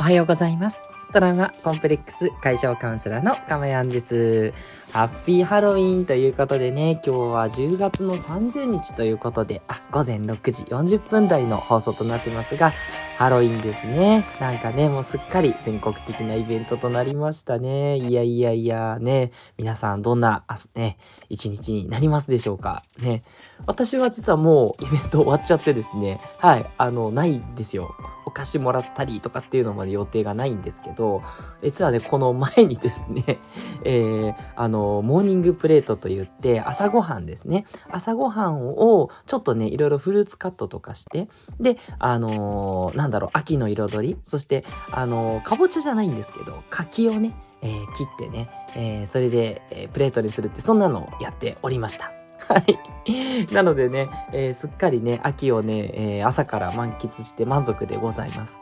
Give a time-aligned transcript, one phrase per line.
[0.00, 0.78] おはようございます。
[1.12, 4.52] トラウマコンプレックス解消カウンセラーのかまやんです。
[4.92, 12.72] ハッピーハロウィンということでね、今日は10月の30日ということで、あ、午前6時40分台の放送となってますが、
[13.18, 14.24] ハロウィンですね。
[14.40, 17.96] なんかね、もうすっかり全国的なイベントとなりましたね。
[17.96, 20.44] いやいやいや、ね、皆さんどんな、
[20.76, 22.80] ね、一日になりますでしょうか。
[23.02, 23.22] ね、
[23.66, 27.96] 私は実はもうイベント終わっちゃってですね、はい、あの、ないんですよ。
[28.28, 31.22] お菓子もらったりとかっていうのまで予定がないんですけど、
[31.62, 33.24] 実はね、この前にですね、
[33.84, 37.64] えー、あの、モーニングプレートと言って、朝ごはんですね。
[37.90, 52.12] 朝ごはんを、ちょっとね、いろいろフルーツカットとかして、で、あのー、なんだろう、秋の彩り、そして、あの、かぼちゃじゃないんですけど、柿をね、えー、切ってね、えそれで、えプレートにするって、そんなのをやっておりました。
[52.48, 53.52] はい。
[53.54, 58.60] なのでね、えー、すっかりね、秋をね、えー、朝から満喫して満足でございます。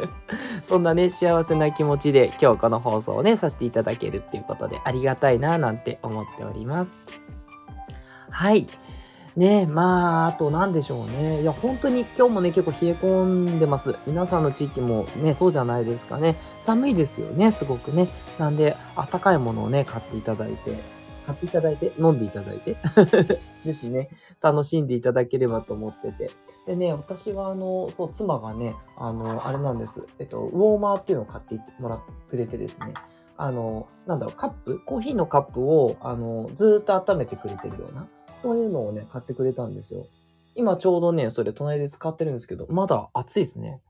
[0.62, 7.06] そんなね、幸せな気持ちで今日この放送をね、させていただけるっていうことでありがたいななんて思っております。
[8.30, 8.66] はい。
[9.38, 11.42] ねまあ、あと何でしょうね。
[11.42, 13.96] いや、本当に今日もね、結構冷え込んでます。
[14.04, 16.36] 皆さんの地域もね、そうじゃないですかね。
[16.60, 18.08] 寒いですよね、すごくね。
[18.38, 20.72] なんで、あったかいものをね、買っていただいて、
[21.24, 22.76] 買っていただいて、飲んでいただいて
[23.64, 24.10] ですね。
[24.40, 26.30] 楽しんでいただければと思ってて。
[26.66, 30.04] でね、私はあの、そう、妻がね、あの、あれなんです。
[30.18, 32.92] えっと、ウォーマーっていうのを買ってもらってくれてですね。
[33.36, 34.80] あの、なんだろう、カップ？
[34.84, 38.08] コーヒーのカップを、あの、ずっと温めてくれてるような、
[38.42, 40.06] そういうのをね、買ってくれたんですよ。
[40.54, 43.80] 今ちょうどね、それ隣で使ってるんですけど、まだ暑いですね。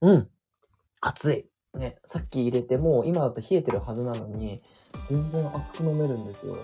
[0.00, 0.28] うん。
[1.00, 1.46] 暑い。
[1.78, 4.60] ね、さっき入れても、今だと冷えてるはずなのに、
[5.08, 6.56] 全然熱く飲めるんですよ。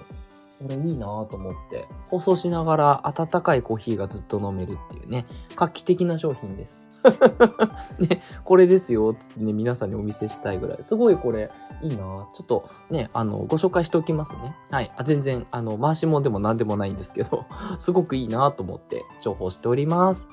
[0.62, 1.86] これいいなぁと思って。
[2.08, 5.24] 放送しながら温かいコーヒーがずっと飲めるっていうね、
[5.56, 6.88] 画期的な商品です。
[7.98, 10.78] ね、これですよってね、皆さんにお見せしたいぐらい。
[10.82, 11.50] すごいこれ、
[11.82, 14.56] いいなちょっとね、あの、ご紹介しておきますね。
[14.70, 14.90] はい。
[14.96, 17.44] あ全然、あの、回し物でも何でもないんですけど、
[17.78, 20.28] すごくいいなと思って情報しております。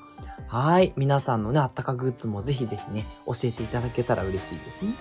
[0.46, 0.92] はい。
[0.96, 4.94] 皆さんのね、あったかグッズもぜひぜひね、教えていただけたら嬉しいですね。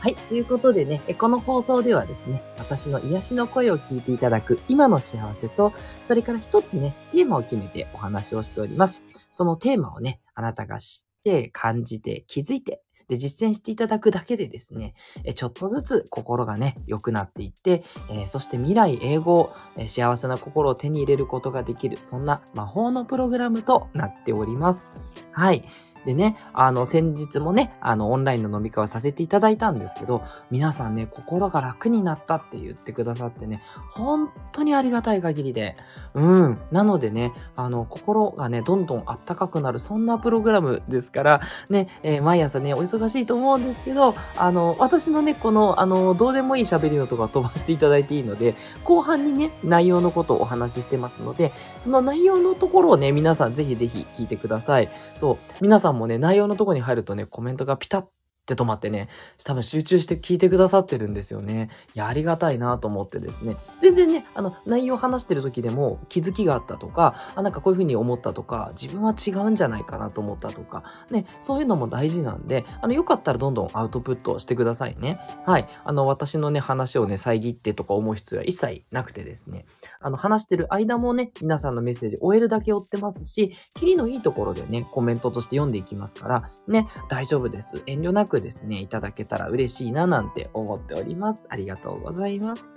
[0.00, 0.14] はい。
[0.14, 5.74] ということでね、この放送ではですね、私の癒しの声を聞いていただく今の幸せと、
[6.06, 9.02] それから一つね、テーマを決めてお話をしております。
[9.28, 14.94] そのテーマをね、あなたが知って、感じて、気づいて、で、実践していただくだけでですね、
[15.34, 24.96] ちょっとずつ心がね、良くなっていって、えー、そして未来英語、えー、幸せな心を手に入れることができる、そんな魔法のプログラムとなっております。
[25.32, 25.64] はい。
[26.04, 35.76] でね、あの、先日もね、あの、オンラインの飲み会をさせていただいたんですけど、皆さんね、心が楽になったって言ってくださってね、本当にありがたい限りで、
[36.14, 36.58] うん。
[36.70, 54.88] なのでね、あの、心がね、どんどんあったかくなる、そんなプログラムですから、ね、えー、毎朝ね、お忙しいと思うんですけど、あの、私のね、この、あの、どうでもいい喋りのとこは飛ばしていただいていいので、後半にね、内容のことをお話ししてますので、その内容のところをね、皆さんぜひぜひ聞いてください。
[55.14, 58.06] そう、皆さんさんもね、内容のとこに入るとね、コメントがピタッ
[58.52, 59.08] って止まってね、
[59.44, 61.68] 多分集中して聞いてくださってるんですよね。
[61.94, 63.56] いや、ありがたいなと思ってですね。
[63.80, 75.18] 全然ね、あの、内容話してる時でも気づきがあったとか、あ、なんかこういう風に思ったとか、自分は違うんじゃないかなと思ったとか、ね、そういうのも大事なんで、あの、よかったらどんどんアウトプットしてくださいね。
[75.46, 75.66] はい。
[75.84, 79.66] あの、私のね、話をね、遮ってとか思う必要は一切なくてですね。
[80.00, 87.82] あの、話してる間もね、皆さんのメッセージ終えるだけ追ってますし、キリのいいところでね、コメントとして読んでいきますから、ね、大丈夫です。
[87.86, 91.42] 遠慮なくですね、いただけたら嬉しいななんて思っております。
[91.48, 92.70] ありがとうございます。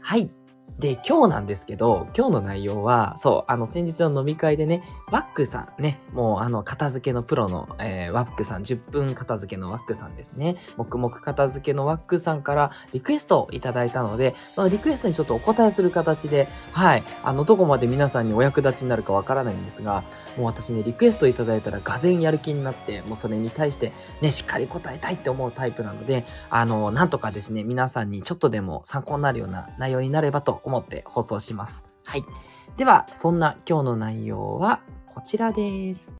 [0.00, 0.30] はい。
[0.82, 4.82] で、今日なんですけど、今日の内容は、そう、あの、先日の飲み会でね、
[5.12, 10.56] ワックさんね、もうあの、片付けのプロの、えー、ワックさん、10分片付けのワックさんですね。
[10.76, 20.02] 黙々片付けのワックさんからリクエストをいただいたので、そのリクエストにちょっとお答えする形で、はい、あの、どこまで皆さんにお役立ちになるかわからないんですが、
[20.36, 31.84] もう私ね、リクエストいただいたら、がぜんやる気になって、もうそれに対して、ね、しっかり答えたいって思うタイプなので、あの、なんとかですね、皆さんにちょっとでも参考になるような内容になればと思います思って放送します。
[32.04, 32.24] はい。
[32.78, 36.14] では、そんな今日の内容はこちらです。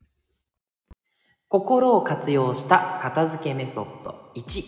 [1.49, 4.63] 心を活用した片付けメソッド1。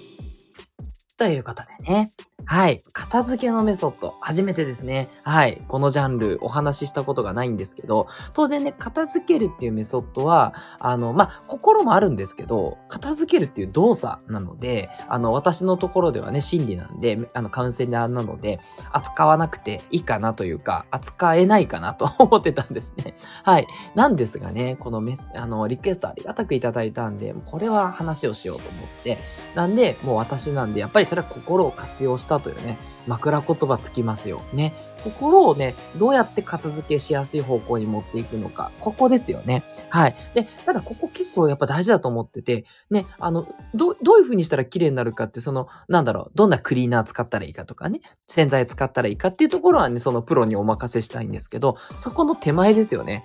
[1.18, 2.10] ということでね。
[2.46, 2.80] はい。
[2.92, 4.14] 片付けのメソッド。
[4.20, 5.08] 初めてですね。
[5.22, 5.62] はい。
[5.66, 18.58] このジャンルお話ししたことがないんですけど、当然ね、片付けるっていうメソッドは、あの、まあ、心もあるんですけど、片付けるっていう動作なので、あの、私のところではね、心理なんで、あの、カウンセラーなので、
[18.92, 23.14] 扱わなくていいかなというか、扱えないかなと 思ってたんですね。
[23.42, 23.66] はい。
[23.94, 29.18] なんですがね、このメス、あの、リクエストありがたくいただいたんで、これは話をしようと思って、
[29.54, 34.42] なんで、もう私なんで、やっぱりそれは心を活用したというね、枕言葉つきますよ。
[34.52, 34.72] ね。
[35.04, 38.72] 心をね、どうやって片付けしやすい方向に持っていくのか。
[38.80, 39.62] ここですよね。
[39.90, 40.16] はい。
[40.34, 53.24] で、ただここ結構やっぱ大事だと思ってて、ね、あの、ど、どういう風にしたら綺麗になるかって、その、なんだろう、どんなクリーナー使ったらいいかとかね、洗剤使ったらいいかっていうところはね、そのプロにお任せしたいんですけど、そこの手前ですよね。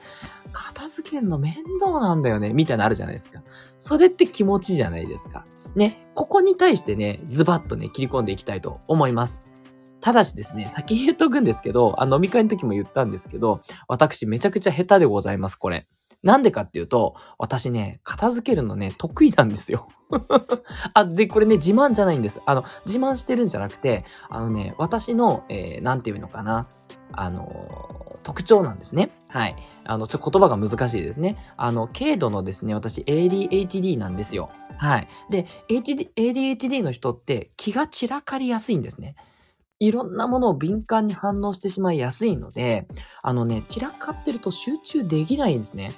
[0.52, 3.42] 片付けんの面倒なんだよね、みたいなのあるじゃないですか。
[3.78, 5.44] それって気持ちじゃないですか。
[5.76, 9.50] ね、ここに対してね、ズバッとね、切り込んでいきたいと思います。
[10.02, 15.88] ただしですね、先に言っとくんですけど、あ飲み会の時も言ったんですけど、私めちゃくちゃ下手でございます、これ。
[16.22, 19.88] なんでかっていうと、私ね、片付けるのね、得意なんですよ。
[20.94, 22.42] あ、で、これね、自慢じゃないんです。
[22.46, 26.68] あの、自慢してるんじゃなくて、あのね、私の、えー、なんていうのかな。
[27.14, 29.10] あの、特徴なんですね。
[29.30, 29.56] はい。
[29.86, 31.38] あの、ちょっと言葉が難しいですね。
[31.58, 34.50] あの、軽度のですね、私 ADHD なんですよ。
[34.78, 35.08] はい。
[35.30, 39.16] で、ADHD の人って気が散らかりやすいんですね。
[39.80, 42.88] いろんなものを敏感に反応してしまいやすいので、
[43.24, 45.92] あのね、散らかってると集中できないんですね。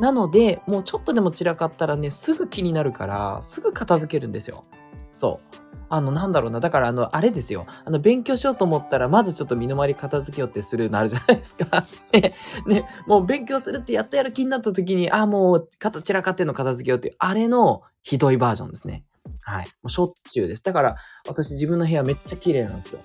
[0.00, 4.62] なので、もうちょっとでも散らかったらね、すぐ気になるから、すぐ片付けるんですよ。
[5.10, 5.62] そう。
[5.88, 6.60] あの、なんだろうな。
[6.60, 7.64] だから、あの、あれですよ。
[7.84, 11.84] あの、勉強しようと思ったら、まずちょっと身の回り片付けようってするのあるじゃないですか。
[12.12, 12.32] ね、
[12.66, 19.04] ね、もう勉強するってやっとやる気になった時に、あ、もう、散らかってんの片付けようっていう、あれのひどいバージョンですね。
[19.44, 19.66] はい。
[19.66, 20.62] もうしょっちゅうです。
[20.62, 20.96] だから、
[21.26, 23.00] 私自分の部屋めっちゃ綺麗なんですよ。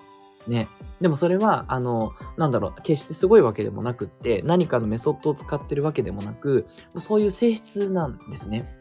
[0.48, 0.68] ね。
[1.02, 6.68] でもそれは、あの、なんだろう、決してすごいわけでもなくって、何かのメソッドを使ってるわけでもなく、
[7.00, 8.74] そういう性質なんですね。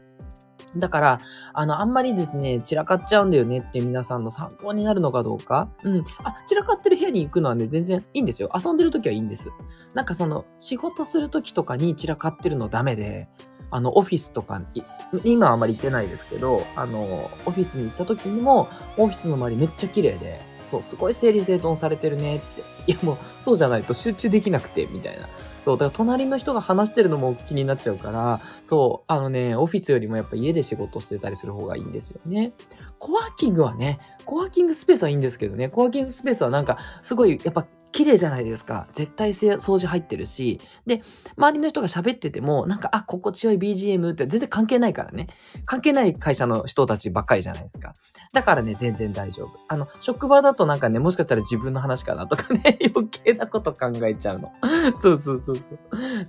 [0.77, 1.19] だから、
[1.55, 5.71] あの、あんまりですね、散らかっちゃうんだよねって皆さんの参考になるのかどうか。
[5.85, 6.05] うん。
[6.23, 8.51] あ、散らかってる部屋に行くのはね、全然いいんですよ。
[8.55, 9.51] 遊んでる時はいいんです。
[9.95, 13.29] なんかその、仕事する時とかに散らかってるのダメで、
[13.71, 14.83] あの、オフィスとかに、
[15.25, 20.41] 今はあまり行ってないですけど、あの、オフィスに行った時にも、オフィスの周りめっちゃ綺麗で、
[20.71, 22.77] そう、すごい整理整頓されてるねって。
[22.89, 25.29] いやもう、そうじゃないと集中できなくて、みたいな。
[25.65, 32.53] そう、だから隣の人が話してるのも気になっちゃうから、そう、あのね、オフィスよりもやっぱ家で仕事してたりする方がいいんですよね。
[32.99, 37.67] コワーキングはね、コワーキングスペースはいいんですけどね、コワーキングスペースはなんか、すごい、やっぱ
[37.97, 38.87] 綺麗じゃないですか。
[38.93, 40.61] 絶対掃除入ってるし。
[40.85, 41.01] で、
[41.39, 45.29] 周りの人が喋ってても、なんか、あ、心地よい BGM って全然関係ないからね。
[45.65, 47.95] 関係ない会社の人たちばっかりじゃないですか。
[48.35, 49.59] だからね、全然大丈夫。
[49.69, 54.53] あの、職場だとなんかね、もしかしたら自分の話かなとかね、 余計なこと考えちゃうの。
[55.01, 55.67] そうそうそうそう。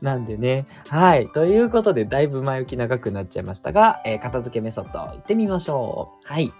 [0.01, 0.63] なんでね。
[0.87, 1.27] はい。
[1.27, 6.33] ということで、だいぶ前置き長くなっちゃいましたが、えー、片付けメソッド行ってみましょう。
[6.33, 6.53] はい。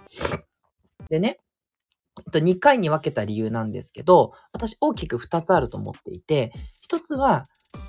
[1.08, 1.38] でね、
[2.30, 6.52] 2回に分けた理由なんですけど、私大きく2つあると思っていて、
[6.90, 7.44] 1つは、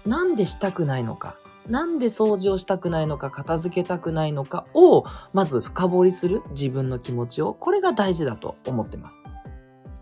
[0.06, 1.36] なんでしたくないのか、
[1.68, 5.04] なんで掃除をしたくないのか、片付けたくないのかを、
[5.34, 9.14] まず深掘りする自分の気持ちを、これが大事だと思ってます。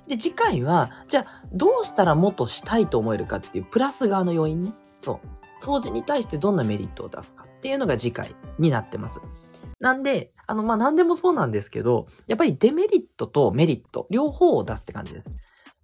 [0.07, 4.71] で、次回は、じゃあ、どうしたらもっとしたいと思えるかっていうプラス側の要因ね。
[5.01, 5.27] そう。
[5.61, 9.19] 掃除に対してどんなメリットを出すかっていうのが次回になってます。
[9.79, 15.31] なんで、あの、まあ、何でもそうなんですけど、やっぱりデメリットとメリット、両方を出すって感じです。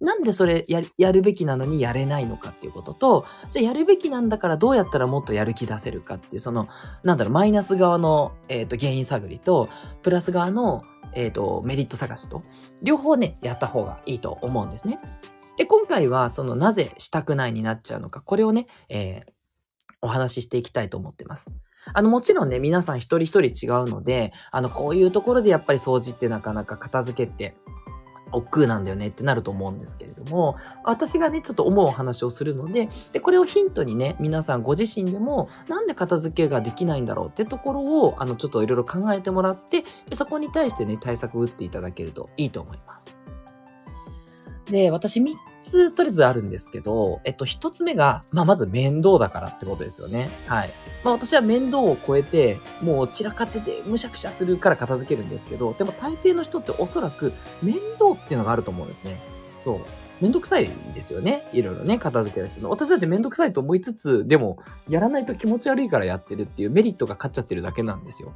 [0.00, 6.68] なんでそれややるべきなのにやれないのかっていうことと、じゃあやるべきなんだからどうやったらもっとやる気出せるかっていう、その、
[7.04, 9.68] なんだろう、マイナス側の、えっ、ー、と、原因探りと、
[10.02, 10.82] プラス側の、
[11.14, 12.42] えっ、ー、と、メリット探しと、
[12.82, 14.98] 両方ね、やった方がいいと思うんですね。
[15.56, 19.32] で、今回は、その、なぜしたくないになっちゃうのか、これをね、えー、
[20.02, 21.46] お話ししていきたいと思ってます。
[21.92, 27.56] あの、もちろんね、皆さん一人一人違うので、あの、こういうところでやっぱり掃除ってなかなか片付けって
[28.34, 43.23] 億劫なんだよねってなると思うんですけれども、私がね、ちょっと思うお話をするので、で、これをヒントにね、皆さんご自身でも、なんで片付けができないんだろうってところを、あの、ちょっといろいろ考えてもらって、で、そこに対してね、対策を打っていただけるといいと思います。
[44.70, 50.28] で、私3つとりあえずあるんですけど、えっと、1つ目が、まあ、まず面倒だからってことですよね。
[50.46, 50.70] はい。
[51.04, 59.20] まあ、私は面倒を超えて、もう散らかっててむしゃくしゃするから片付けるんですけど、でも大抵の人っておそらく面倒っていうのがあると思うんですね。
[59.62, 59.80] そう。
[60.20, 61.46] めんどくさいんですよね。
[61.52, 62.70] いろいろね、片付けでするの。
[62.70, 68.32] 私だってめんどくさいと思いつつ、でも、やらないと気持ち悪いからやってるっていうメリットが勝っちゃってるだけなんですよ。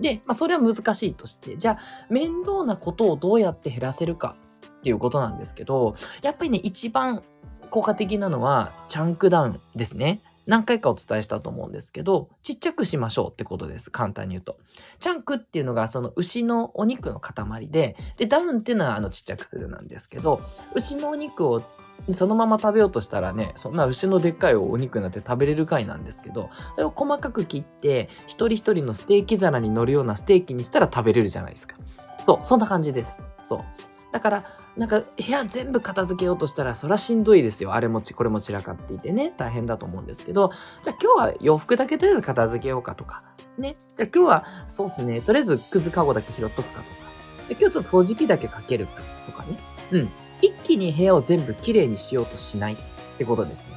[0.00, 4.34] で、まあ、それは難しいとして、じゃあ、面倒なことをどうやって減らせるか
[4.80, 7.22] っていうことなんですけど、やっぱりね、一番
[7.70, 10.20] 効果的なのは、チャンクダウンですね。
[10.46, 13.90] 何回かお伝えしたと思うんですけど、ちっちゃくしましょうってことです。
[13.90, 14.56] 簡単に言うと。
[14.98, 20.40] チャンクっていうのがその牛のお肉の塊で、で、ダウンっていうのはあのちっちゃくするなんですけど、
[20.74, 21.62] 牛のお肉を
[22.10, 31.76] そのまま食べようとしたらね、そんな牛のでっかいお肉なんて食べれる回なんですけど、それを細かく切って、一人一人のステーキ皿に乗るようなステーキにしたら食べれるじゃないですか。
[32.24, 33.18] そう、そんな感じです。
[33.48, 33.89] そう。
[34.12, 34.44] だから、
[34.76, 37.74] なんか部屋全部片付けようとしたら、そらしんどいですよ。
[37.74, 40.50] あれもち、これも散らかっていてね、大変だと思うんですけど、
[40.82, 43.22] じゃあ今日は洋服だけとりあえず片付けようかとか、
[43.58, 43.74] ね。
[43.96, 47.10] じゃあ今日は、そうっすね、とりあえずくずかごだけ拾っとくかとか、
[47.48, 49.58] で今日ちょっと掃除機だけかけるかとかね。
[49.92, 50.08] うん。
[50.42, 52.76] 一気に部屋を全部きれいにしようとしないっ
[53.18, 53.74] てことですね。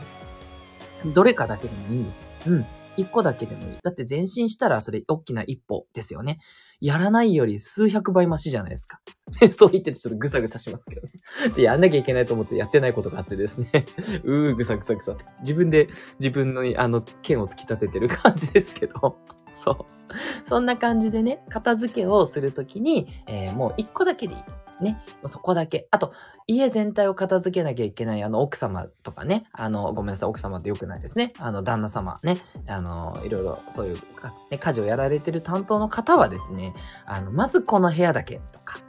[1.14, 2.50] どれかだけでもいいんです。
[2.50, 2.66] うん。
[2.96, 3.78] 一個だけでもいい。
[3.84, 6.40] だって前進したらそれ大きな一歩ですよね。
[6.80, 9.00] やらないより数百倍マシじゃないですか。
[9.58, 11.10] そう言っててちょっとぐさぐさしますけどね。
[11.54, 13.68] ちょやんなきゃいけないと思ってやってないことがあってですね。
[14.24, 15.26] うーぐさぐさぐさって。
[15.42, 15.88] 自分で
[16.20, 19.18] 自分のあの剣を突き立ててる感じですけど。
[19.54, 19.78] そう。
[20.46, 24.42] そんな感じでね、片付けをするときに、えー、もう一個だけでいい。
[24.82, 25.00] ね。
[25.28, 25.88] そこだけ。
[25.92, 26.14] あと、
[26.48, 29.46] 家全体を片付けなきゃいけない、あの、奥様とかね。
[29.54, 31.34] あの、ごめんなさい、奥様って良くないですね。
[31.40, 32.38] あの、旦那様ね。
[32.68, 33.96] あの、いろいろ、そういう、
[34.50, 36.74] ね、家事をやられてる担当の方はですね、
[37.06, 38.80] あの、まずこの部屋だけとか、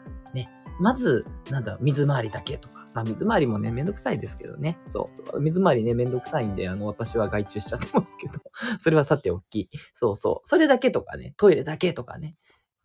[0.80, 2.84] まず、なんだ、水回りだけとか。
[2.94, 4.78] まあ、水回りもね、めんどくさいですけどね。
[4.86, 5.40] そう。
[5.40, 8.34] 水回りね、めんどくさいんで、あの、私は外注しちゃってますけど。
[8.80, 9.68] それはさておき。
[9.92, 10.48] そうそう。
[10.48, 12.36] それだけとかね、トイレだけとかね。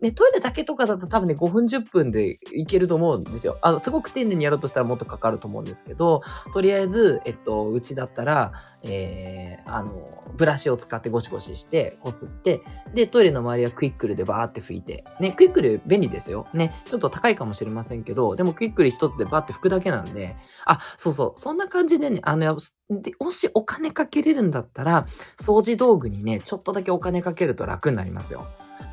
[0.01, 3.57] ね、トイレだけとかだと多分ね、5分10分でいけると思うんですよ。
[3.61, 6.21] あの、すごく丁寧にやろうとしたらもっとかかると思うんですけど、
[6.53, 8.53] とりあえず、えっと、うちだったら、
[8.83, 10.05] えー、あの、
[10.37, 12.61] ブラシを使ってゴシゴシして、こすって、
[12.93, 16.45] で、トイレの周りはクイックルでバーって拭いて、ね、クイックル便利ですよ。
[16.53, 22.57] ね、ちょっと高いかもしれませんけど、でもクイックル一つでバーって拭くだけなんで、あ、そうそう、そんな感じでね、あの、
[22.89, 28.45] で、もしお金かけれるんだったら、掃除道具にね、ちょっとだけお金かけると楽になりますよ。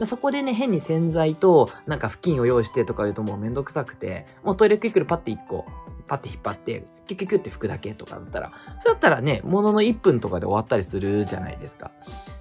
[0.05, 5.65] そこでね、変に洗剤と、なんか布巾を用意してとか言うともうめんどくさくて、もうトイレクイックルパッて1個、
[6.07, 8.49] パッて引っ張って、キュキュキュって拭くだけとかだったら、
[8.81, 11.91] そうだったらね、ものの1分とかで終わったりするじゃないですか。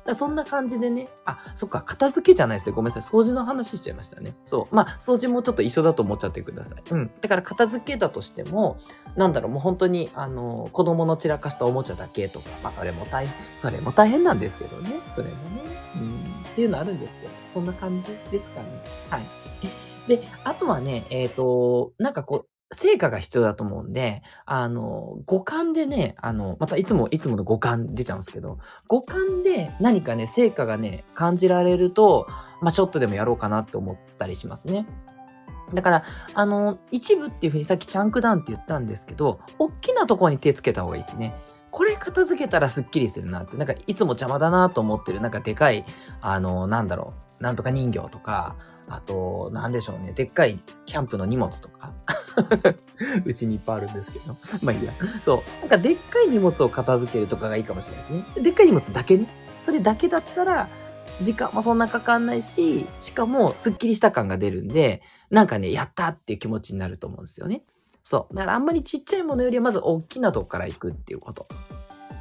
[0.05, 2.75] だそんな感じでね、あ、そっか、片付けじゃないですよ。
[2.75, 3.11] ごめんなさい。
[3.11, 4.35] 掃除の話しちゃいましたね。
[4.45, 4.75] そう。
[4.75, 6.83] まあ、掃除もちょっと一緒だと思っちゃってください。
[6.91, 7.11] うん。
[7.21, 8.77] だから片付けだとしても、
[9.15, 14.99] なんだろう、もう本当に、あの、子供の散らかしたおもちゃだけとか、まあ、それも大変、それも大変なんですけどね。
[15.09, 15.61] それもね。
[15.95, 16.19] うん。
[16.51, 17.24] っていうのあるんですけど、
[17.55, 18.67] そんな感じですかね。
[19.09, 19.23] はい。
[20.09, 28.57] で、あとはね、えっ、ー、と、なんかこう、成果が必要だと思うんで、あの、五感でね、あの、またいつも、いつもの五感出ちゃうんですけど、
[28.89, 32.27] 五感で何かね、成果がね、感じられると、
[32.61, 34.85] まあ、ちょっとでもやろうかなって思ったりしますね。
[35.73, 41.33] だから、あの、一部っていうふうにさっきチャンクダウンって言ったんですけど、大きなところに手つけた方がいいですね。
[41.75, 45.85] これ片付けたらスッキリするなって、なんかいつも邪魔だなと思ってる、なんかでかい、
[46.21, 48.55] あの、なんだろう、なんとか人形とか、
[48.87, 51.91] あと、なんでしょうね、でっかいキャンプの荷物とか。
[53.25, 54.35] うちにいっぱいあるんですけど。
[54.61, 54.91] まあいいや。
[55.23, 55.59] そう。
[55.61, 58.43] なんかでっかい荷物を片付けるとかがいいかもしれないですね。
[58.43, 59.27] でっかい荷物だけね。
[59.61, 60.69] それだけだったら、
[61.21, 67.63] 時間もそんなかかんないし、しかもスッキリした感が出るんで、なんかね、やったっていう気持ちになると思うんですよね。
[68.03, 68.35] そう。
[68.35, 71.45] だからあんまりちっちゃいものよりはまず大きなとこから行くっていうこと。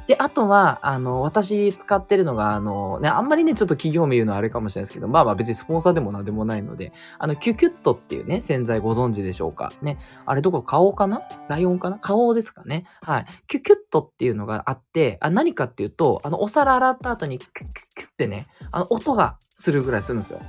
[0.07, 9.71] で、あとは、あの、私使ってるのが、あの、ね、あんまりね、ちょっと企業名言うのはあれかもしれないですけど、まあまあ別にスポンサーでもなんでもないので、あの、キュキュットっていうね、洗剤ご存知でしょうか？
[9.81, 9.97] ね。
[10.25, 11.21] あれどこ、顔かな？
[11.49, 11.97] ライオンかな？
[11.97, 12.85] 顔ですかね？
[13.01, 13.25] はい。
[13.47, 20.39] キュキュットっていうのがあって、あ何かっていうと、あの、お皿洗った後にキュキュキュってね、あの、音がするぐらいするんですよ。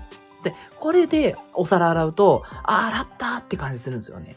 [0.42, 4.36] で、これでお皿洗うと、あ、洗ったって感じするんですよね。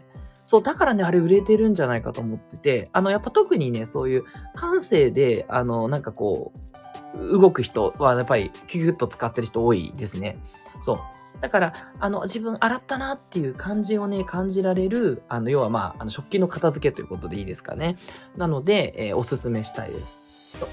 [0.49, 4.23] そう、だからね、あれ売れてるんじゃないかと思ってて、あの、やっぱ特にね、そういう
[4.55, 6.53] 感性で、あの、なんかこ
[7.13, 10.39] う、動く人はやっぱりキュキュッと使ってる人多いですね。
[10.81, 10.99] そう。
[11.39, 17.95] だから、あの、自分洗ったなっていう感じをね、感じられる、あの、要はまあ、あの食器の片付けということでいいですかね。
[18.35, 20.19] なので、えー、おすすめしたいです。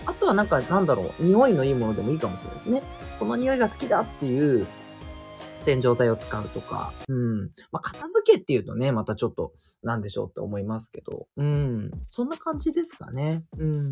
[0.06, 2.82] あとはなんか、なんだろう、匂いのいいものでもいいかもしれないですね。
[3.18, 4.66] この匂いが好きだっていう、
[5.56, 7.50] 洗浄剤を使うとか、うん。
[7.72, 11.90] まあ、片付けっていうとね、またちょっと、なんでしょうって思いますけど、うん。
[12.10, 13.44] そんな感じですかね。
[13.58, 13.90] うん。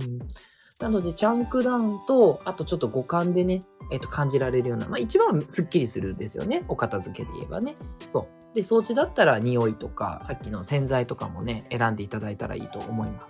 [0.81, 6.65] なので、チャンクダウンと、あとちょっと五感でね、えっ、と、感じられるような、まあ、一番スッキリするんですよね。
[6.69, 7.75] お片付けで言えばね。
[8.13, 8.55] そう。
[8.55, 13.29] で、掃除だったら匂いとか、さっきの洗剤とかもね、選んでいただいたらいいと思います。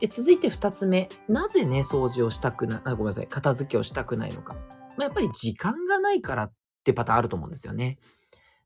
[0.00, 1.08] で、続いて二つ目。
[1.28, 3.26] なぜね、掃除をしたくな、あ、ごめんなさい。
[3.26, 4.54] 片付けをしたくないのか。
[4.96, 6.52] まあ、やっぱり時間がないからっ
[6.84, 7.98] ってパターンあると思うんですよね。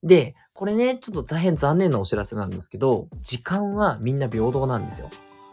[0.02, 5.08] で、これね、ちょっと大変残念なお知らせなんですけど、時間はみんな平等なんですよ。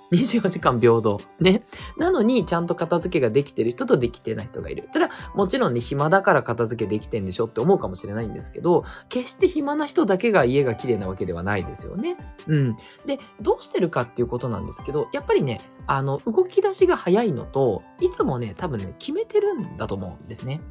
[0.12, 1.20] 24時間平等。
[1.40, 1.62] ね。
[1.98, 4.88] なのに、ちゃんと片付けができてる人とできてない人がいる。
[4.94, 12.16] ただ、もちろんね、暇だから片付けできてんでしょって思うかもしれないんですけど、決して暇な人だけが家が綺麗なわけではないですよね。
[12.48, 12.76] うん。
[13.08, 20.62] で、どうしてるかっていうことなんですけど、やっぱりね、あの、動き出しが早いのと、いつもね、多分ね、決めてるんだと思うんですね。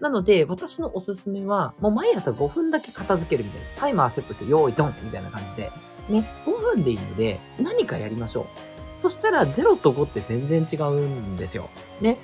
[0.00, 3.66] なので、私のおすすめは、もう毎朝5分だけ片付けるみたいな。
[3.76, 5.72] タイマーセットして、用意ドンみたいな感じで、
[6.08, 8.46] ね、5分でいいので、何かやりましょう。
[8.96, 11.68] そしたら、0と5って全然違うんですよ。
[12.00, 12.18] ね。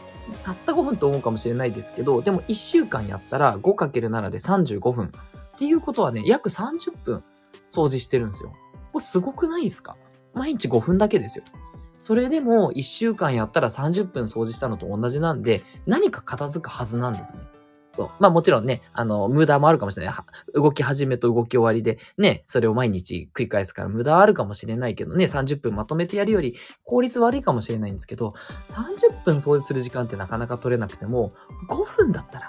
[0.45, 5.07] たった5分と思うかもしれないですけど、でも1週間やったら 5×7 で35分。
[5.07, 5.11] っ
[5.59, 7.23] ていうことはね、約30分
[7.71, 8.53] 掃除してるんですよ。
[8.93, 9.97] これすごくないですか？
[10.35, 11.45] 毎日5分だけですよ。
[11.99, 17.43] それでも1週間やったら30分掃除したのと同じなんで、何か片付くはずなんですね。
[18.00, 18.11] そう。
[18.19, 20.14] まあもちろんね、あの、無駄もあるかもしれない。
[20.54, 28.28] 動き始めと動き終わりで、ね、それを毎日繰り返すから無駄あるかもしれないけどね、30分まとめてやるより効率悪いかもしれないんですけど、
[28.71, 31.28] 30分掃除する時間ってなかなか取れなくても、
[31.69, 32.49] 5分だったら、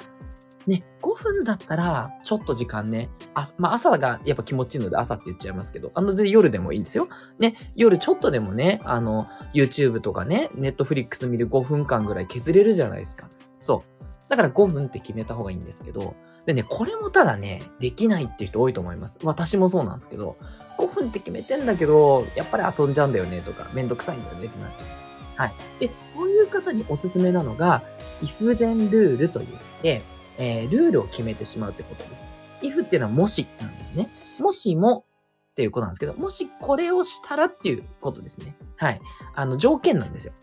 [0.67, 7.09] ね、5分だったら、ちょっと時間ね、あまあ、朝がやっぱ気持ちいいので朝って言っちゃいますけど、あの、全然夜でもいいんですよ。
[7.39, 13.27] ね、夜ちょっとでもね、あの、YouTube とかね、Netflix 見る5分間ぐらい削れるじゃないですか。
[13.59, 13.90] そう。
[14.31, 19.17] だから5分って決めた方がいいんですけど、でね、これもただね、できないっていう人多いと思います。
[19.25, 20.37] 私もそうなんですけど、
[20.77, 24.87] 5分って決めてんだけど、やっぱり遊んじゃうんだよねとか、めんどくさいんだよねってなっちゃう。
[25.35, 25.53] はい。
[25.81, 27.83] で、そういう方におすすめなのが、
[28.21, 30.01] if then ルールと言って、
[30.37, 32.23] えー、ルールを決めてしまうってことです。
[32.61, 34.09] if っていうのはもしなんですね。
[34.39, 35.03] もしも
[35.51, 38.55] っていうことなんですけど、もしこれをしたらっていうことですね。
[38.77, 39.01] はい。
[39.35, 40.33] あの、条件なんですよ。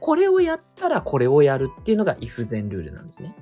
[0.00, 3.34] これをやったらこれをやるっていうのが if 全ルールなんですね。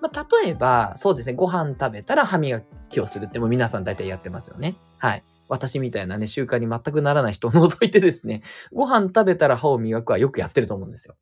[0.00, 4.74] まあ、例えば、そうですね、ご飯食べたら歯磨きをするってもう皆さん大体やってますよね。
[4.98, 5.22] はい。
[5.48, 11.14] 私みたいなね、習慣に全くならない人を除いてですね、ご飯食べたら歯を磨くはよくやってると思うんですよ。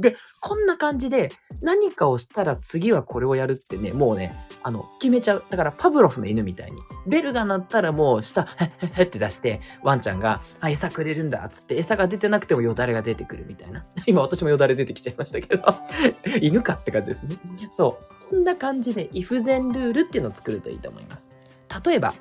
[0.00, 1.30] で、こんな感じで
[1.62, 5.44] 何かをしたら次はこれをやるってね、もうね、あの、決めちゃう。
[5.48, 6.82] だからパブロフの犬みたいに。
[7.06, 13.84] ベルが鳴ったらもう下、へっへっへって出して、ワンちゃんが、あ、餌くれるんだっつって、餌が出てなくてもよだれが出てくるみたいな。
[14.06, 15.62] 今私もよだれ出てきちゃいましたけど、
[16.40, 17.36] 犬かって感じですね。
[17.70, 18.04] そう。
[18.30, 21.28] そんな感じで、イフゼンルールっていうのを作るといいと思います。
[21.84, 22.14] 例えば、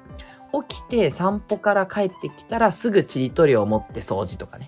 [0.68, 4.68] 起きて散歩から帰ってきたらすぐちりとりを持って掃除とかね。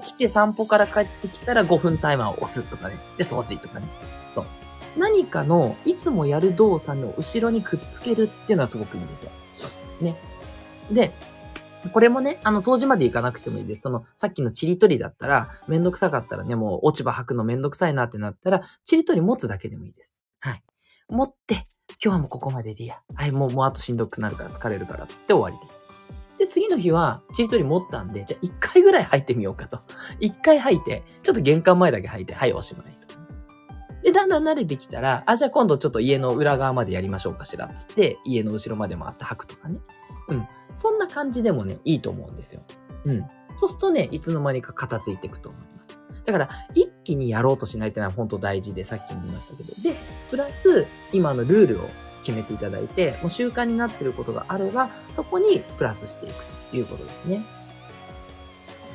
[0.00, 2.96] 起きて散歩から帰ってきたら5分タイマーを押すとかね。
[3.16, 3.86] で、掃除とかね。
[4.32, 4.46] そう。
[4.96, 9.30] 何かのいつもやる動作の後ろにくっつけるっていうのはすごくいいんですよ。
[10.00, 10.16] ね。
[10.90, 11.12] で、
[11.92, 13.82] これもね、あの、掃除までいかなくてもいいです。
[13.82, 20.14] その、さっきのチリ取りだったら、めんどくさかったらね、もう落ち葉吐くのめんどくさいなってなったら、チリ取り持つだけでもいいです。
[20.40, 20.62] はい。
[21.08, 21.64] 持って、今
[21.98, 23.00] 日はもうここまででいいや。
[23.14, 25.81] はい、もう、もうあとしんどくなるから疲れるからって終わりです。
[26.38, 29.78] で、次の日は、チリ取り持ったんで、じゃあ一回ぐらい吐いてみようかと。
[30.20, 32.86] 一回吐いて、ちょっと玄関前だけ吐いて、はい、おしまい。
[34.02, 39.80] で、だんだん慣れてきたら、あ、じゃあ今度ちょっと家の裏側までやりましょうかしら、つって、家の後ろまで回って吐くとかね。
[40.28, 40.48] うん。
[40.76, 42.60] そんな感じでもね、いいと思うんですよ。
[43.04, 43.24] うん。
[43.56, 45.82] そうするとね、いつの間にか片付いていくと思います。
[46.24, 49.68] だから、一気にやろうとしないってのは本当大事で、さっきも言いましたけど。
[49.82, 49.94] で、
[50.30, 51.88] プラス、今のルールを
[52.22, 56.34] 決めていただいて、もう習慣になっていることがあれば、そこにプラスしていく
[56.70, 57.44] ということですね。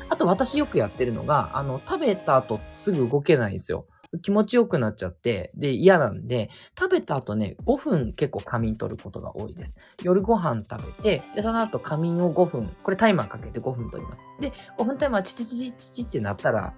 [0.10, 3.86] あと私よくやってるのが、あの、食べた後すぐ動けないんですよ。
[4.22, 9.78] 気持ちよくなっちゃって、で、嫌なんで、食べた後ね、5分結構仮眠取ることが多いです。
[10.04, 14.22] 夜ご飯食べて、で、その後仮眠を5分、これタイマーかけて5分取ります。
[14.40, 16.74] で、5分タイマーチチチチチチってなったら、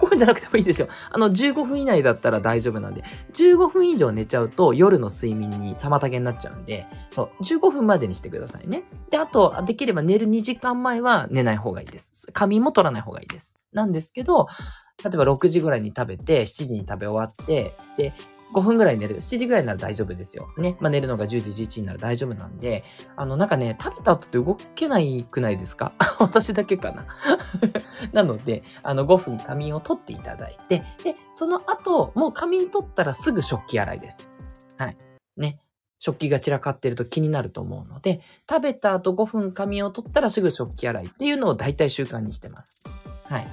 [0.00, 0.88] 5分じゃなくてもいいですよ。
[1.10, 3.02] あの、15分以内だったら大丈夫なんで、
[3.34, 8.84] 15分以上寝ちゃうと夜の睡眠に妨げになっちゃうんで、そう、15分までにしてくださいね。
[9.10, 12.26] で、あと、できれば寝る2時間前は寝ない方がいいです。
[12.32, 13.54] 仮眠も取らない方がいいです。
[13.72, 14.48] なんですけど、
[15.04, 18.12] 例えば6時ぐらいに食べて、7時に食べ終わって、で、
[18.52, 19.16] 5分ぐらい寝る。
[19.18, 20.48] 7時ぐらいなら大丈夫ですよ。
[20.58, 20.76] ね。
[20.80, 22.82] まあ、寝るのが10時、11時になら大丈夫なんで、
[23.16, 25.92] あの、なんかね、食べた後って動けないくないですか？
[26.18, 27.06] 私だけかな
[28.12, 34.28] なので、あの、5分仮眠を取っていただいて、で、その後、もう仮眠取ったらすぐ食器洗いです。
[34.78, 34.96] はい。
[35.36, 35.60] ね。
[36.02, 42.82] 食器が散らかってると気になると思うので、食べた後5分仮眠を取ったらすぐ食器洗いっていうのを大体習慣にしてます。
[43.28, 43.46] はい。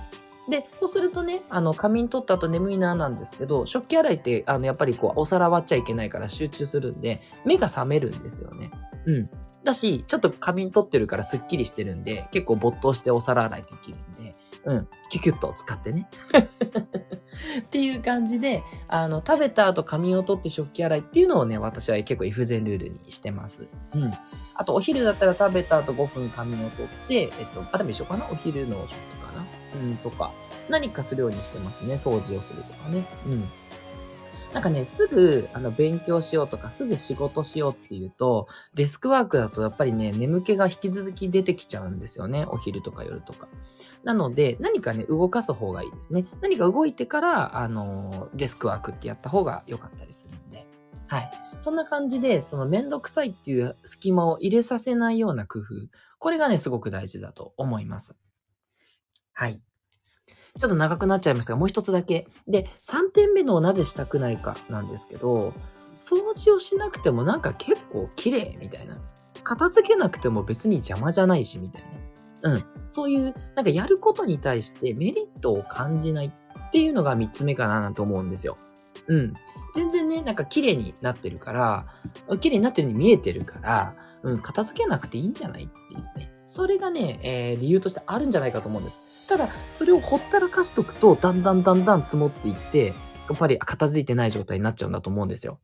[0.49, 8.71] で、そうするとね、あの、仮眠取った後眠いななんですけど、食器洗いって、あの、やっぱりこう、お皿割っちゃいけないから集中するんで、目が覚めるんですよね。
[9.05, 9.29] うん。
[9.63, 14.33] だし、ちょっと仮眠取ってるからスッキリしてるんで、結構没頭してお皿洗いできるんで、
[14.65, 14.87] うん。
[15.09, 16.09] キュキュッと使ってね。
[17.65, 23.67] っていう感じで、あの、食べた後髪を取って食器洗いっていうのをね、私は結構 F 全ルールにしてます。
[23.93, 24.11] うん。
[24.55, 28.25] あと、お昼だったら食べた後5分髪を取って、えっと、あ、でも一緒かな？
[28.31, 29.45] お昼の食器かな？
[29.75, 30.31] うん、とか、
[30.69, 31.95] 何かするようにしてますね。
[31.95, 33.05] 掃除をするとかね。
[33.25, 33.43] うん。
[34.53, 42.45] なんかね、すぐ、あの、勉強しようとか、すぐ仕事しようっていうと、デスクワークだとやっぱりね、眠気が引き続き出てきちゃうんですよね。
[42.47, 43.47] お昼とか夜とか。
[44.03, 46.25] なので、何かね、動かす方がいいですね。
[46.41, 50.65] 何か動いてから、あの、デスクワークってやった方が良かったりするんで。
[51.07, 51.31] はい。
[51.59, 55.65] そんな感じで、そのめんどくさいっていう隙間を入れさせないような工夫。
[56.19, 58.15] これがね、すごく大事だと思います。
[59.37, 59.61] はい。
[60.59, 62.27] ちょっと長くなっちゃいましたが、もう一つだけ。
[62.47, 65.53] で、3点目のなぜしたくないかなんですけど、
[65.95, 68.97] 掃除をしなくてもなんか結構綺麗みたいな。
[69.43, 71.83] 片付けなくても別に邪魔じゃないしみたい
[72.41, 72.51] な。
[72.51, 72.65] うん。
[72.89, 78.55] そういう、なんかやることに対してメリットを感じないっていうのが3つ目かななんて思うんですよ。
[79.07, 79.33] うん。
[79.75, 81.85] 全然ね、なんか綺麗になってるから、
[82.39, 86.26] 綺麗になってるように見えてるから、うん、片付けなくていいんじゃないっていうね。
[86.47, 89.03] それがね、えー、理由としてあるんじゃないかと思うんです。
[89.27, 92.93] ただ、それをほったらかしとくと、だんだんだんだん積もっていって、や
[93.33, 95.59] っぱり片付いてない状態になっちゃうんだと思うんですよ。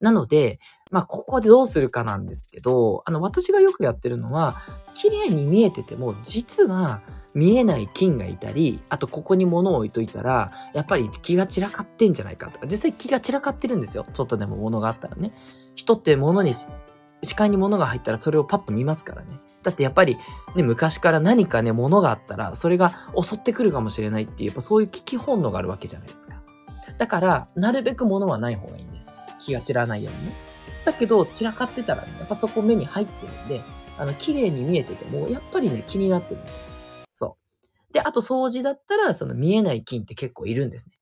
[0.00, 0.58] なので、
[0.90, 4.56] まあ、ここでどうするかなんですけど、あの、私がよくやってるのは、
[4.94, 7.02] 綺麗に見えてても、実は
[7.34, 14.04] 見えない菌がいたり、あとここに物を置いといたら、やっぱり気が散らかってんじゃないかとか、実際気が散らかってるんですよ。
[14.12, 15.30] ちょっとでも物があったらね。
[15.74, 16.54] 人って物に、
[17.24, 19.28] 視界に物が入ったらそれをパッと見ますからね。
[19.62, 20.18] だってやっぱり、
[20.54, 26.42] ね、昔から何かね、物があったら、それが襲ってくるかもしれないっていう、やっぱそういう危機本能があるわけじゃないですか。
[26.98, 29.06] だから、なるべく物はない方がいいんです。
[29.40, 30.32] 気が散らないようにね。
[30.84, 33.62] だけど、散らかってたらね、やっぱそこ目に入ってるんで、
[33.98, 36.54] あの、綺麗に見えてても、やっぱりね、気になってるんです。
[37.14, 37.36] そ
[37.90, 37.92] う。
[37.92, 40.92] で、あと掃除だったら、その見えない菌って結構いるんですね。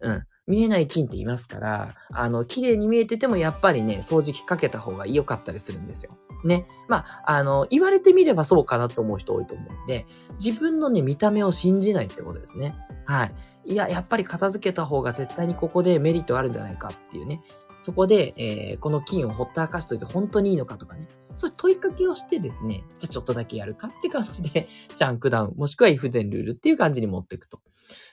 [0.00, 0.24] うん。
[0.50, 6.10] 見えない菌って言いますから、あの、綺麗に見えててもやっぱりね、掃除機かけた方が良かったりするんですよ。
[6.44, 6.66] ね。
[6.88, 10.06] まあ、あの、言われてみればそうかなと思う人多いと思うんで、
[10.44, 12.74] 自分のね、見た目を信じないってことですね。
[13.06, 13.32] はい。
[13.72, 17.42] いや、やっぱり片付けた方が絶対にここでメリットあるんじゃないかっていうね。
[17.80, 21.08] そこで、えー、この菌をほったらかしといて本当にいいのかとかね。
[21.40, 27.60] そういう問いかけをしてですね、じゃあちょっとだけやるかって感じで、 チャンクダウン、もしくは if 全ルールっていう感じに持っていくと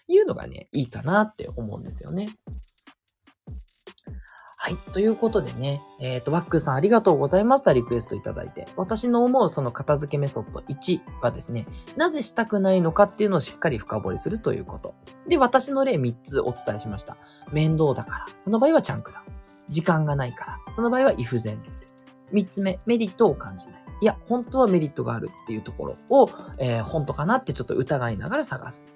[0.07, 2.27] いうのがね、いいかなって思うんですよね。
[4.59, 4.75] はい。
[4.91, 7.73] ということでね、えっ、ー、と、ワックさんありがとうございました。
[7.73, 8.67] リクエストいただいて。
[8.75, 14.95] 私の思うその片付けメソッド1はですね、なぜしたくないのかっていうのをしっかり深掘りするということ。
[15.27, 17.17] で、私の例3つお伝えしました。
[17.51, 18.25] 面倒だから。
[18.41, 19.37] その場合はチャンクダウン。
[19.67, 20.73] 時間がないから。
[20.73, 21.86] その場合は if 全ルール。
[22.31, 23.75] 3つ目、メリットを感じない。
[23.99, 28.87] いや、本当はメリットがあるっていうところを、えー、本当かなってちょっと疑いながら探す。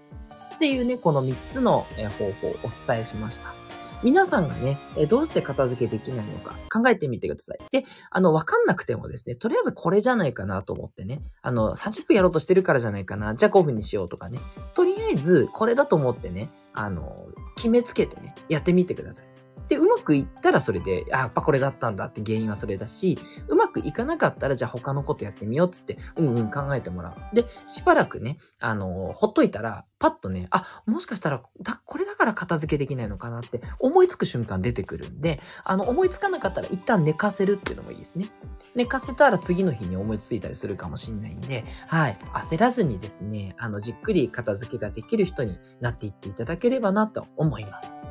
[0.56, 1.86] っていうね、この3つの
[2.20, 3.62] 方法をお伝えしました。
[4.04, 7.60] 皆さんがね、どうして片付けできないのか考えてみてください。
[7.72, 14.40] で、あの、わかんなくてもですね、とりあえずこれじゃないかなと思ってね、あの、30分やろうとしてるからじゃないかな、じゃあ5分にしようとかね、
[14.74, 17.16] とりあえずこれだと思ってね、あの、
[17.56, 19.31] 決めつけてね、やってみてください。
[19.72, 27.34] で、うまくいったらそれで、あ、やっぱこれだったんだって原因はそれだし、うまくいかなかったら、じゃあ他のことやってみようっつって、うんうん考えてもらう。
[27.34, 38.30] で、しばらくね、あの、ほっといたら、パッとね、あ、もしかしたら、だ、これだから片付けできないのかなって思いつく瞬間出てくるんで、あの、思いつかなかったら一旦寝かせるっていうのもいいですね。
[38.76, 42.18] 寝かせたら次の日に思いついたりするかもしんないんで、はい。
[42.34, 48.11] 焦らずにですね、あの、じっくり片付けができる人になっていっていただければなと思います。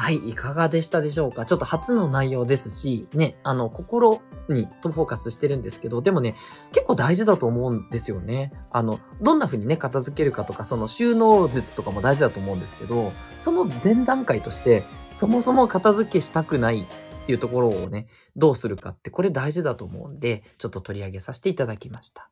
[0.00, 1.44] はい、いかがでしたでしょうか？
[1.44, 6.36] ちょっと初の内容ですし、ね、あの、心にとフォーカスしてるんですけど、でもね、
[6.72, 8.50] 結構大事だと思うんですよね。
[8.70, 16.86] あの、どんな風にね、片付けるかとか、その収納術とかも大事だと思うんですけど、その前段階として、そもそも片付けしたくないっ
[17.26, 22.30] ていうところをね、どうするかってこれ大事だと思うんで、ちょっと取り上げさせていただきました。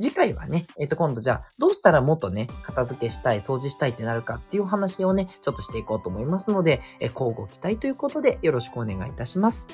[0.00, 9.68] 次回はね、えっ、ー、と、今度じゃあ、どうしたらもっとね、片付けしたい、掃除したいってなるかっていうお話をね、ちょっとしていこうと思いますので、えー、交互期待ということで、よろしくお願いいたします。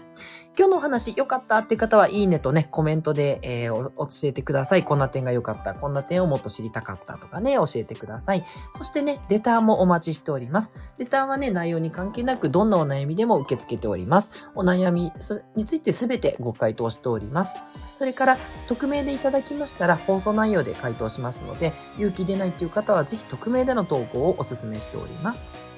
[0.59, 4.85] 今日のお話良かったって方は、いいねとね、コメントで、えー、教えてください。
[4.85, 8.45] こんな点が良かった、こんな点をもっと知りたかったとかね、教えてください。
[8.73, 10.73] そしてね、レターもお待ちしております。
[10.99, 14.33] レターはね、内容に関係なく、どんなお悩みでも受け付けております。
[14.55, 15.11] お悩み
[15.57, 17.55] についてすべてご回答しております。
[17.95, 18.37] それから、
[18.69, 25.70] 匿名でいただきましたら、放送内容で回答しますので、勇気出ないという方はぜひ匿名での投稿をお勧めしております。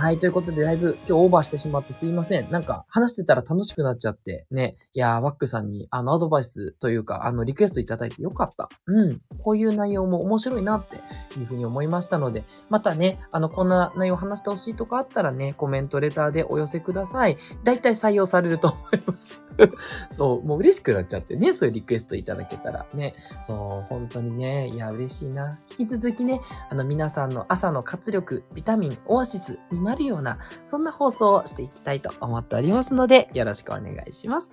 [0.00, 0.18] はい。
[0.20, 2.48] ということで、だいぶ今日オーバーしてしまってすいません。
[2.52, 4.76] なんか話してたら楽しくなっちゃって、ね。
[4.92, 8.68] いやー、ワックさんにあのアドバイスというか、あのリクエストいただいてよかった。
[8.86, 9.18] うん。
[9.42, 10.98] こういう内容も面白いなって
[11.36, 17.36] いうふうに思いましたので、またね、あの、こんな内容話してほしいとかあったらね、コメント、レターでお寄せください。
[17.64, 19.42] だいたい採用されると思います。
[20.10, 23.14] そう、もう嬉しくなっちゃってね、そういうリクエストいただけたらね。
[23.40, 25.58] そう、本当にね、いや、嬉しいな。
[25.76, 34.50] 引き続きね、あの、皆さんの朝の活力、ビタミン、オアシスになるような、そんな放送をしていきたいと思っておりますので、よろしくお願いします。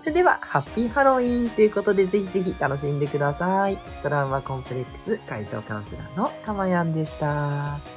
[0.00, 3.78] それでは、ハッピーハロウィンということで、ぜひぜひ楽しんでください。
[4.02, 7.93] トラウマコンプレックス解消カウンセラーのかまやんでした。